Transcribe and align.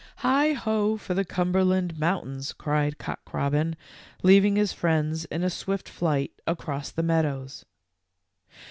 w 0.23 0.23
Hi 0.23 0.53
ho 0.53 0.97
for 0.97 1.13
the 1.13 1.23
Cumberland 1.23 1.99
mountains," 1.99 2.53
cried 2.53 2.97
Cock 2.97 3.35
robin, 3.35 3.75
leading 4.23 4.55
his 4.55 4.73
friends 4.73 5.25
in 5.25 5.43
a 5.43 5.49
swift 5.51 5.87
flight 5.87 6.31
across 6.47 6.89
the 6.89 7.03
meadows. 7.03 7.65